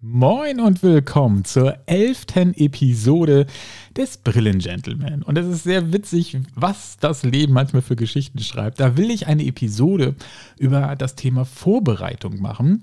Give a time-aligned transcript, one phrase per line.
[0.00, 3.46] Moin und willkommen zur elften Episode
[3.96, 5.24] des Brillengentleman.
[5.24, 8.78] Und es ist sehr witzig, was das Leben manchmal für Geschichten schreibt.
[8.78, 10.14] Da will ich eine Episode
[10.56, 12.82] über das Thema Vorbereitung machen.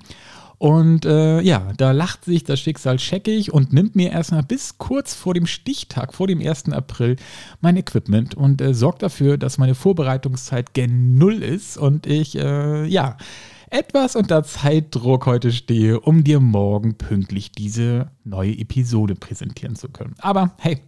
[0.57, 5.13] Und äh, ja, da lacht sich das Schicksal scheckig und nimmt mir erstmal bis kurz
[5.13, 6.73] vor dem Stichtag, vor dem 1.
[6.73, 7.15] April,
[7.61, 12.85] mein Equipment und äh, sorgt dafür, dass meine Vorbereitungszeit gen Null ist und ich, äh,
[12.85, 13.15] ja,
[13.69, 20.15] etwas unter Zeitdruck heute stehe, um dir morgen pünktlich diese neue Episode präsentieren zu können.
[20.19, 20.79] Aber hey,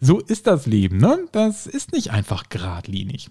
[0.00, 1.26] so ist das Leben, ne?
[1.32, 3.30] Das ist nicht einfach geradlinig.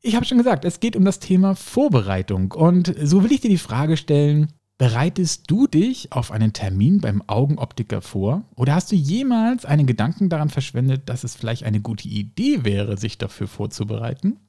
[0.00, 2.52] Ich habe schon gesagt, es geht um das Thema Vorbereitung.
[2.52, 7.22] Und so will ich dir die Frage stellen, bereitest du dich auf einen Termin beim
[7.26, 8.42] Augenoptiker vor?
[8.54, 12.98] Oder hast du jemals einen Gedanken daran verschwendet, dass es vielleicht eine gute Idee wäre,
[12.98, 14.40] sich dafür vorzubereiten?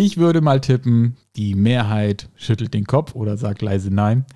[0.00, 4.26] Ich würde mal tippen, die Mehrheit schüttelt den Kopf oder sagt leise Nein.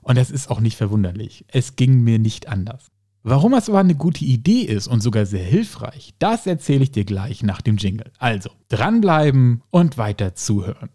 [0.00, 1.44] Und das ist auch nicht verwunderlich.
[1.48, 2.86] Es ging mir nicht anders.
[3.22, 7.04] Warum es aber eine gute Idee ist und sogar sehr hilfreich, das erzähle ich dir
[7.04, 8.10] gleich nach dem Jingle.
[8.18, 10.88] Also dranbleiben und weiter zuhören.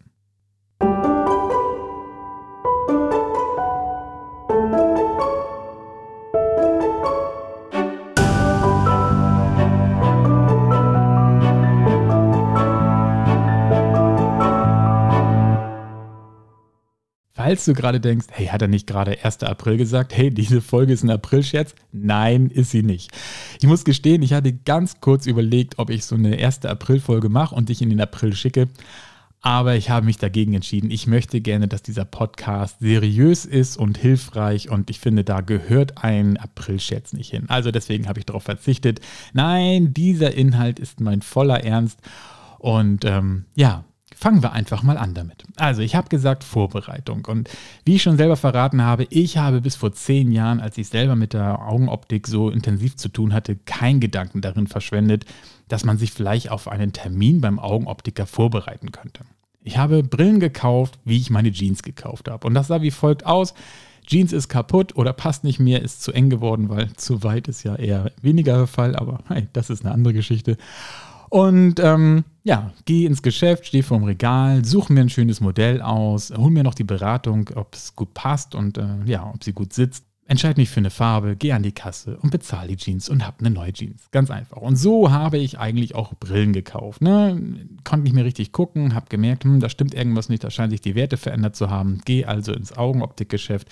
[17.36, 19.42] Falls du gerade denkst, hey, hat er nicht gerade 1.
[19.42, 20.16] April gesagt?
[20.16, 21.74] Hey, diese Folge ist ein April-Scherz?
[21.92, 23.12] Nein, ist sie nicht.
[23.60, 26.64] Ich muss gestehen, ich hatte ganz kurz überlegt, ob ich so eine 1.
[26.64, 28.68] April-Folge mache und dich in den April schicke.
[29.42, 30.90] Aber ich habe mich dagegen entschieden.
[30.90, 36.02] Ich möchte gerne, dass dieser Podcast seriös ist und hilfreich und ich finde, da gehört
[36.02, 37.44] ein April-Scherz nicht hin.
[37.48, 39.00] Also deswegen habe ich darauf verzichtet.
[39.34, 42.00] Nein, dieser Inhalt ist mein voller Ernst.
[42.58, 43.84] Und ähm, ja,
[44.18, 45.44] Fangen wir einfach mal an damit.
[45.56, 47.26] Also, ich habe gesagt Vorbereitung.
[47.26, 47.50] Und
[47.84, 51.16] wie ich schon selber verraten habe, ich habe bis vor zehn Jahren, als ich selber
[51.16, 55.26] mit der Augenoptik so intensiv zu tun hatte, keinen Gedanken darin verschwendet,
[55.68, 59.20] dass man sich vielleicht auf einen Termin beim Augenoptiker vorbereiten könnte.
[59.62, 62.46] Ich habe Brillen gekauft, wie ich meine Jeans gekauft habe.
[62.46, 63.52] Und das sah wie folgt aus.
[64.06, 67.64] Jeans ist kaputt oder passt nicht mehr, ist zu eng geworden, weil zu weit ist
[67.64, 70.56] ja eher weniger der Fall, aber hey, das ist eine andere Geschichte.
[71.36, 76.32] Und ähm, ja, gehe ins Geschäft, stehe vorm Regal, suche mir ein schönes Modell aus,
[76.34, 79.74] hole mir noch die Beratung, ob es gut passt und äh, ja, ob sie gut
[79.74, 80.06] sitzt.
[80.26, 83.40] Entscheide mich für eine Farbe, gehe an die Kasse und bezahle die Jeans und habe
[83.40, 84.10] eine neue Jeans.
[84.12, 84.56] Ganz einfach.
[84.56, 87.02] Und so habe ich eigentlich auch Brillen gekauft.
[87.02, 87.38] Ne?
[87.84, 90.80] Konnte nicht mehr richtig gucken, habe gemerkt, hm, da stimmt irgendwas nicht, da scheinen sich
[90.80, 92.00] die Werte verändert zu haben.
[92.06, 93.68] Gehe also ins Augenoptikgeschäft,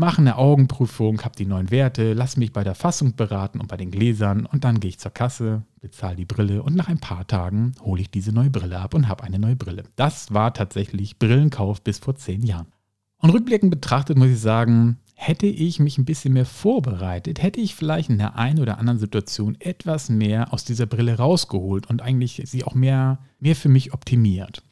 [0.00, 3.76] mache eine Augenprüfung, habe die neuen Werte, lasse mich bei der Fassung beraten und bei
[3.76, 7.26] den Gläsern und dann gehe ich zur Kasse, bezahle die Brille und nach ein paar
[7.26, 9.84] Tagen hole ich diese neue Brille ab und habe eine neue Brille.
[9.96, 12.68] Das war tatsächlich Brillenkauf bis vor zehn Jahren.
[13.18, 17.74] Und rückblickend betrachtet muss ich sagen, hätte ich mich ein bisschen mehr vorbereitet, hätte ich
[17.74, 22.40] vielleicht in der einen oder anderen Situation etwas mehr aus dieser Brille rausgeholt und eigentlich
[22.46, 24.62] sie auch mehr, mehr für mich optimiert.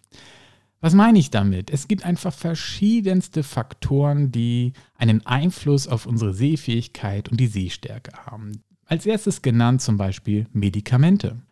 [0.81, 1.71] Was meine ich damit?
[1.71, 8.53] Es gibt einfach verschiedenste Faktoren, die einen Einfluss auf unsere Sehfähigkeit und die Sehstärke haben.
[8.85, 11.43] Als erstes genannt zum Beispiel Medikamente.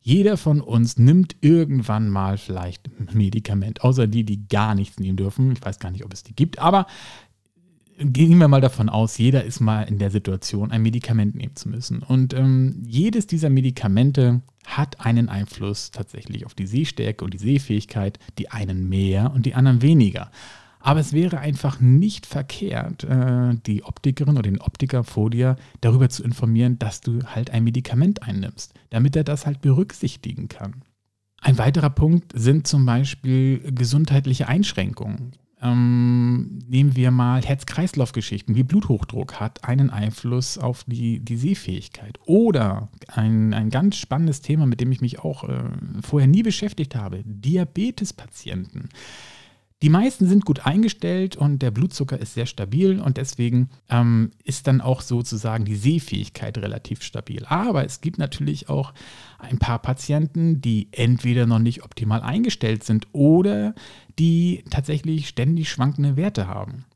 [0.00, 5.52] Jeder von uns nimmt irgendwann mal vielleicht Medikament, außer die, die gar nichts nehmen dürfen.
[5.52, 6.86] Ich weiß gar nicht, ob es die gibt, aber
[7.98, 11.68] gehen wir mal davon aus, jeder ist mal in der Situation, ein Medikament nehmen zu
[11.68, 12.02] müssen.
[12.02, 18.18] Und ähm, jedes dieser Medikamente hat einen Einfluss tatsächlich auf die Sehstärke und die Sehfähigkeit,
[18.38, 20.30] die einen mehr und die anderen weniger.
[20.80, 26.10] Aber es wäre einfach nicht verkehrt, äh, die Optikerin oder den Optiker vor dir darüber
[26.10, 30.82] zu informieren, dass du halt ein Medikament einnimmst, damit er das halt berücksichtigen kann.
[31.40, 35.32] Ein weiterer Punkt sind zum Beispiel gesundheitliche Einschränkungen.
[35.64, 42.18] Ähm, nehmen wir mal Herz-Kreislauf-Geschichten, wie Bluthochdruck hat einen Einfluss auf die, die Sehfähigkeit.
[42.26, 45.62] Oder ein, ein ganz spannendes Thema, mit dem ich mich auch äh,
[46.02, 48.90] vorher nie beschäftigt habe, Diabetespatienten.
[49.84, 54.66] Die meisten sind gut eingestellt und der Blutzucker ist sehr stabil und deswegen ähm, ist
[54.66, 57.44] dann auch sozusagen die Sehfähigkeit relativ stabil.
[57.44, 58.94] Aber es gibt natürlich auch
[59.38, 63.74] ein paar Patienten, die entweder noch nicht optimal eingestellt sind oder
[64.18, 66.86] die tatsächlich ständig schwankende Werte haben.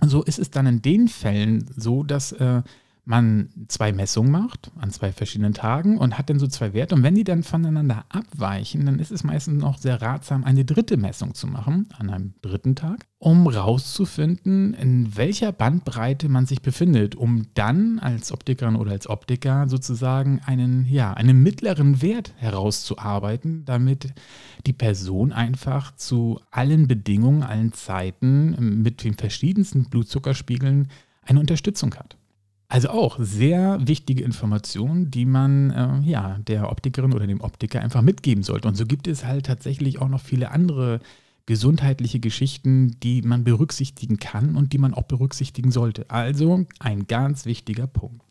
[0.00, 2.62] Und so ist es dann in den Fällen so, dass äh,
[3.06, 6.94] man zwei Messungen macht an zwei verschiedenen Tagen und hat dann so zwei Werte.
[6.94, 10.96] Und wenn die dann voneinander abweichen, dann ist es meistens noch sehr ratsam, eine dritte
[10.96, 17.14] Messung zu machen an einem dritten Tag, um rauszufinden, in welcher Bandbreite man sich befindet,
[17.14, 24.14] um dann als Optikerin oder als Optiker sozusagen einen, ja, einen mittleren Wert herauszuarbeiten, damit
[24.66, 30.88] die Person einfach zu allen Bedingungen, allen Zeiten mit den verschiedensten Blutzuckerspiegeln
[31.26, 32.16] eine Unterstützung hat.
[32.74, 38.02] Also auch sehr wichtige Informationen, die man äh, ja, der Optikerin oder dem Optiker einfach
[38.02, 38.66] mitgeben sollte.
[38.66, 40.98] Und so gibt es halt tatsächlich auch noch viele andere
[41.46, 46.10] gesundheitliche Geschichten, die man berücksichtigen kann und die man auch berücksichtigen sollte.
[46.10, 48.22] Also ein ganz wichtiger Punkt.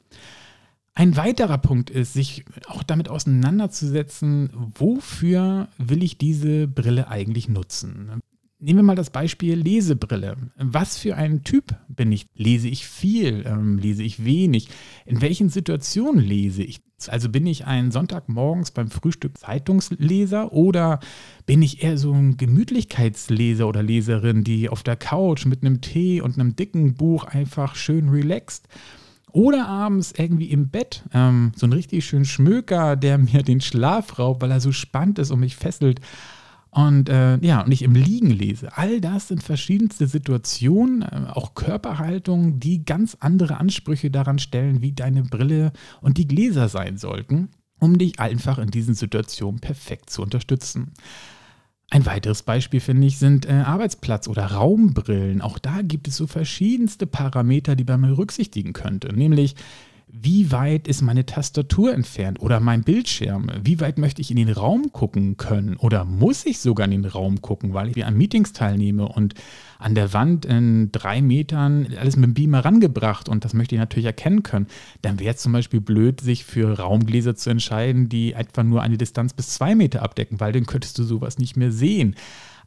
[0.93, 8.21] Ein weiterer Punkt ist, sich auch damit auseinanderzusetzen, wofür will ich diese Brille eigentlich nutzen?
[8.63, 10.37] Nehmen wir mal das Beispiel Lesebrille.
[10.55, 12.27] Was für ein Typ bin ich?
[12.33, 13.43] Lese ich viel?
[13.45, 14.69] Ähm, lese ich wenig?
[15.05, 16.79] In welchen Situationen lese ich?
[17.07, 21.01] Also bin ich ein Sonntagmorgens beim Frühstück Zeitungsleser oder
[21.45, 26.21] bin ich eher so ein Gemütlichkeitsleser oder Leserin, die auf der Couch mit einem Tee
[26.21, 28.69] und einem dicken Buch einfach schön relaxt?
[29.33, 34.19] Oder abends irgendwie im Bett, ähm, so ein richtig schön Schmöker, der mir den Schlaf
[34.19, 35.99] raubt, weil er so spannend ist und mich fesselt
[36.73, 38.75] und äh, ja, und ich im Liegen lese.
[38.77, 44.91] All das sind verschiedenste Situationen, äh, auch Körperhaltungen, die ganz andere Ansprüche daran stellen, wie
[44.91, 45.71] deine Brille
[46.01, 47.49] und die Gläser sein sollten,
[47.79, 50.93] um dich einfach in diesen Situationen perfekt zu unterstützen.
[51.91, 55.41] Ein weiteres Beispiel, finde ich, sind äh, Arbeitsplatz- oder Raumbrillen.
[55.41, 59.13] Auch da gibt es so verschiedenste Parameter, die man berücksichtigen könnte.
[59.13, 59.55] Nämlich,
[60.15, 63.49] wie weit ist meine Tastatur entfernt oder mein Bildschirm?
[63.63, 65.75] Wie weit möchte ich in den Raum gucken können?
[65.75, 69.33] Oder muss ich sogar in den Raum gucken, weil ich an Meetings teilnehme und
[69.79, 73.79] an der Wand in drei Metern alles mit dem Beamer rangebracht und das möchte ich
[73.79, 74.67] natürlich erkennen können?
[75.01, 78.97] Dann wäre es zum Beispiel blöd, sich für Raumgläser zu entscheiden, die etwa nur eine
[78.97, 82.15] Distanz bis zwei Meter abdecken, weil dann könntest du sowas nicht mehr sehen.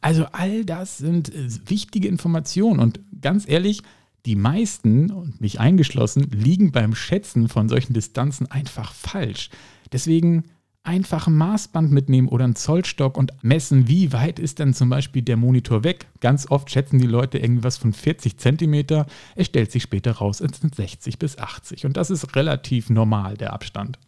[0.00, 3.82] Also all das sind äh, wichtige Informationen und ganz ehrlich,
[4.26, 9.50] die meisten, und mich eingeschlossen, liegen beim Schätzen von solchen Distanzen einfach falsch.
[9.92, 10.44] Deswegen
[10.82, 15.22] einfach ein Maßband mitnehmen oder einen Zollstock und messen, wie weit ist denn zum Beispiel
[15.22, 16.06] der Monitor weg.
[16.20, 19.06] Ganz oft schätzen die Leute irgendwas von 40 Zentimeter.
[19.34, 23.36] Es stellt sich später raus, es sind 60 bis 80 und das ist relativ normal,
[23.36, 23.98] der Abstand.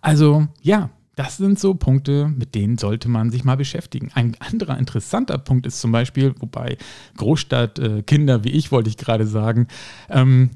[0.00, 4.10] Also ja, das sind so Punkte, mit denen sollte man sich mal beschäftigen.
[4.14, 6.76] Ein anderer interessanter Punkt ist zum Beispiel, wobei
[7.16, 9.66] Großstadtkinder äh, wie ich, wollte ich gerade sagen,
[10.08, 10.50] ähm,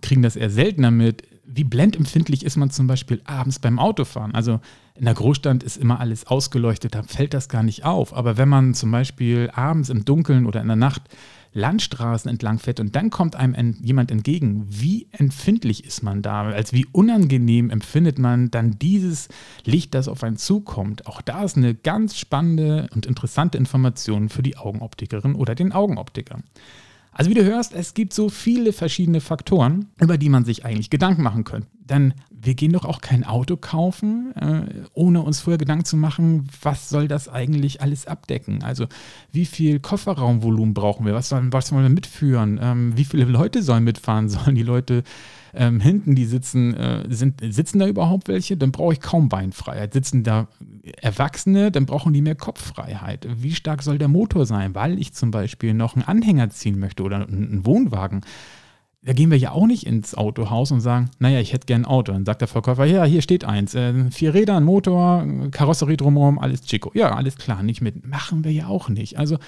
[0.00, 4.34] kriegen das eher seltener mit, wie blendempfindlich ist man zum Beispiel abends beim Autofahren?
[4.34, 4.60] Also
[4.94, 8.14] in der Großstadt ist immer alles ausgeleuchtet, da fällt das gar nicht auf.
[8.14, 11.02] Aber wenn man zum Beispiel abends im Dunkeln oder in der Nacht
[11.54, 16.44] Landstraßen entlang fährt und dann kommt einem jemand entgegen, wie empfindlich ist man da?
[16.44, 19.28] Als wie unangenehm empfindet man dann dieses
[19.64, 21.06] Licht, das auf einen zukommt?
[21.06, 26.38] Auch da ist eine ganz spannende und interessante Information für die Augenoptikerin oder den Augenoptiker.
[27.12, 30.88] Also wie du hörst, es gibt so viele verschiedene Faktoren, über die man sich eigentlich
[30.88, 31.68] Gedanken machen könnte.
[31.88, 36.48] Denn wir gehen doch auch kein Auto kaufen, äh, ohne uns vorher Gedanken zu machen,
[36.60, 38.62] was soll das eigentlich alles abdecken?
[38.62, 38.86] Also
[39.30, 41.14] wie viel Kofferraumvolumen brauchen wir?
[41.14, 42.58] Was sollen, was wollen wir mitführen?
[42.60, 44.28] Ähm, wie viele Leute sollen mitfahren?
[44.32, 45.02] Sollen die Leute
[45.54, 48.56] ähm, hinten, die sitzen, äh, sind, sitzen da überhaupt welche?
[48.56, 49.92] Dann brauche ich kaum Beinfreiheit.
[49.92, 50.48] Sitzen da
[51.00, 53.26] Erwachsene, dann brauchen die mehr Kopffreiheit.
[53.36, 54.74] Wie stark soll der Motor sein?
[54.74, 58.22] Weil ich zum Beispiel noch einen Anhänger ziehen möchte oder einen Wohnwagen.
[59.04, 61.86] Da gehen wir ja auch nicht ins Autohaus und sagen, naja, ich hätte gern ein
[61.86, 62.12] Auto.
[62.12, 63.74] Dann sagt der Verkäufer, ja, hier steht eins.
[63.74, 66.92] Äh, vier Räder, ein Motor, Karosserie drumherum, alles Chico.
[66.94, 68.06] Ja, alles klar, nicht mit.
[68.06, 69.18] Machen wir ja auch nicht.
[69.18, 69.38] Also,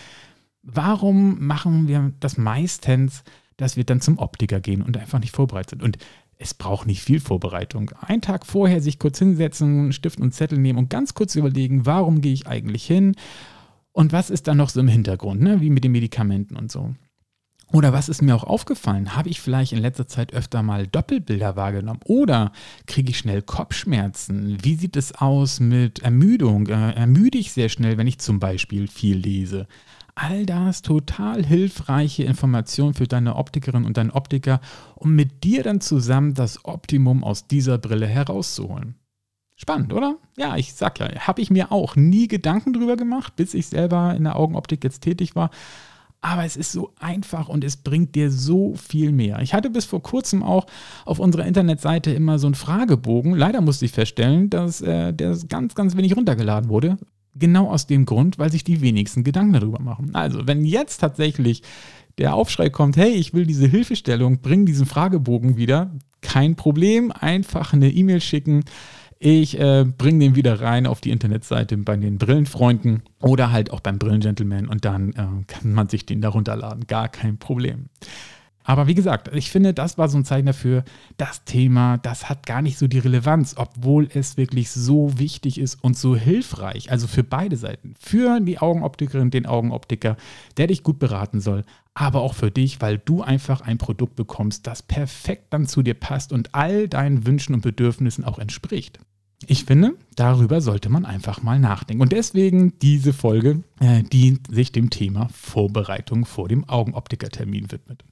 [0.63, 3.23] warum machen wir das meistens
[3.57, 5.83] dass wir dann zum Optiker gehen und einfach nicht vorbereitet sind.
[5.83, 5.99] Und
[6.37, 7.91] es braucht nicht viel Vorbereitung.
[8.01, 12.21] Einen Tag vorher sich kurz hinsetzen, Stift und Zettel nehmen und ganz kurz überlegen, warum
[12.21, 13.15] gehe ich eigentlich hin
[13.93, 15.61] und was ist da noch so im Hintergrund, ne?
[15.61, 16.95] wie mit den Medikamenten und so.
[17.75, 19.17] Oder was ist mir auch aufgefallen?
[19.17, 21.99] Habe ich vielleicht in letzter Zeit öfter mal Doppelbilder wahrgenommen?
[22.05, 22.53] Oder
[22.87, 24.59] kriege ich schnell Kopfschmerzen?
[24.63, 26.69] Wie sieht es aus mit Ermüdung?
[26.69, 29.67] Äh, ermüde ich sehr schnell, wenn ich zum Beispiel viel lese?
[30.15, 34.61] All das total hilfreiche Informationen für deine Optikerin und deinen Optiker,
[34.95, 38.95] um mit dir dann zusammen das Optimum aus dieser Brille herauszuholen.
[39.57, 40.19] Spannend, oder?
[40.37, 44.15] Ja, ich sag ja, habe ich mir auch nie Gedanken drüber gemacht, bis ich selber
[44.15, 45.51] in der Augenoptik jetzt tätig war.
[46.25, 49.41] Aber es ist so einfach und es bringt dir so viel mehr.
[49.43, 50.65] Ich hatte bis vor kurzem auch
[51.05, 53.35] auf unserer Internetseite immer so einen Fragebogen.
[53.35, 56.97] Leider musste ich feststellen, dass äh, der ganz, ganz wenig runtergeladen wurde.
[57.35, 60.15] Genau aus dem Grund, weil sich die wenigsten Gedanken darüber machen.
[60.15, 61.63] Also, wenn jetzt tatsächlich
[62.17, 65.91] der Aufschrei kommt, hey, ich will diese Hilfestellung, bring diesen Fragebogen wieder,
[66.23, 68.65] kein Problem, einfach eine E-Mail schicken.
[69.19, 73.81] Ich äh, bringe den wieder rein auf die Internetseite bei den Brillenfreunden oder halt auch
[73.81, 76.87] beim Brillengentleman und dann äh, kann man sich den da runterladen.
[76.87, 77.87] Gar kein Problem.
[78.67, 80.85] Aber wie gesagt, ich finde, das war so ein Zeichen dafür,
[81.19, 85.85] das Thema, das hat gar nicht so die Relevanz, obwohl es wirklich so wichtig ist
[85.85, 86.91] und so hilfreich.
[86.91, 87.95] Also für beide Seiten.
[88.01, 90.17] Für die Augenoptikerin, den Augenoptiker,
[90.57, 94.67] der dich gut beraten soll, aber auch für dich, weil du einfach ein Produkt bekommst,
[94.67, 98.99] das perfekt dann zu dir passt und all deinen Wünschen und Bedürfnissen auch entspricht.
[99.49, 102.03] Ich finde, darüber sollte man einfach mal nachdenken.
[102.03, 108.05] Und deswegen diese Folge, äh, die sich dem Thema Vorbereitung vor dem Augenoptikertermin widmet.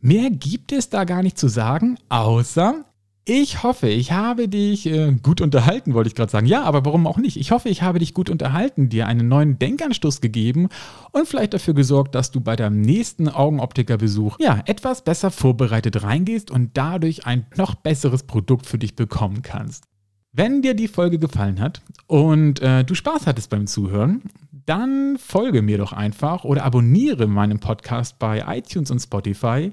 [0.00, 2.84] Mehr gibt es da gar nicht zu sagen, außer
[3.30, 6.46] ich hoffe, ich habe dich äh, gut unterhalten, wollte ich gerade sagen.
[6.46, 7.36] Ja, aber warum auch nicht?
[7.36, 10.70] Ich hoffe, ich habe dich gut unterhalten, dir einen neuen Denkanstoß gegeben
[11.12, 16.50] und vielleicht dafür gesorgt, dass du bei deinem nächsten Augenoptikerbesuch ja etwas besser vorbereitet reingehst
[16.50, 19.84] und dadurch ein noch besseres Produkt für dich bekommen kannst.
[20.32, 24.22] Wenn dir die Folge gefallen hat und äh, du Spaß hattest beim Zuhören,
[24.66, 29.72] dann folge mir doch einfach oder abonniere meinen Podcast bei iTunes und Spotify.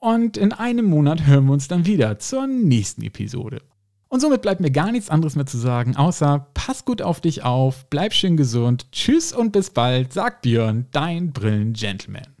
[0.00, 3.60] Und in einem Monat hören wir uns dann wieder zur nächsten Episode.
[4.08, 7.42] Und somit bleibt mir gar nichts anderes mehr zu sagen, außer pass gut auf dich
[7.42, 12.35] auf, bleib schön gesund, tschüss und bis bald, sagt Björn, dein Brillen-Gentleman.